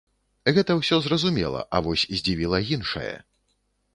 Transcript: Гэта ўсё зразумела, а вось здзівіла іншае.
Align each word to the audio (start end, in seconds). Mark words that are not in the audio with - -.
Гэта 0.57 0.75
ўсё 0.77 0.97
зразумела, 1.07 1.61
а 1.77 1.83
вось 1.87 2.07
здзівіла 2.19 2.61
іншае. 2.77 3.13